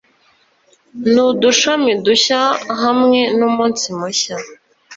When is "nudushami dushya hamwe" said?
1.13-3.19